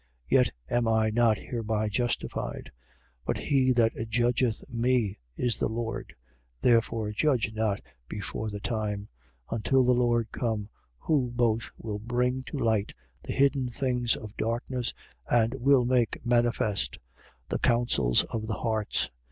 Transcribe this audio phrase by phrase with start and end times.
[0.27, 2.71] Yet am I not hereby justified:
[3.23, 6.15] but he that judgeth me is the Lord.
[6.63, 6.63] 4:5.
[6.63, 9.09] Therefore, judge not before the time:
[9.51, 14.95] until the Lord come, who both will bring to light the hidden things of darkness
[15.29, 16.97] and will make manifest
[17.49, 19.11] the counsels of the hearts.